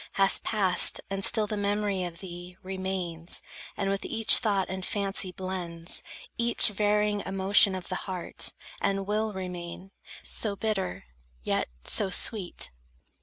[0.13, 3.43] Hast passed; and still the memory of thee Remains,
[3.77, 6.01] and with each thought and fancy blends
[6.39, 9.91] Each varying emotion of the heart; And will remain,
[10.23, 11.03] so bitter,
[11.43, 12.71] yet so sweet!